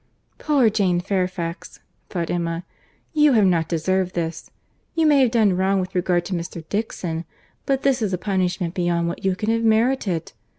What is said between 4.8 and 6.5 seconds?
You may have done wrong with regard to